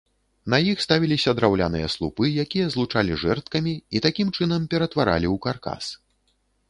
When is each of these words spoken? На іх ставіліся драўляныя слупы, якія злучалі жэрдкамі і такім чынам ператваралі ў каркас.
На 0.53 0.57
іх 0.69 0.79
ставіліся 0.85 1.33
драўляныя 1.39 1.91
слупы, 1.95 2.25
якія 2.45 2.71
злучалі 2.75 3.19
жэрдкамі 3.25 3.73
і 3.99 4.01
такім 4.07 4.27
чынам 4.39 4.61
ператваралі 4.73 5.27
ў 5.35 5.37
каркас. 5.49 5.83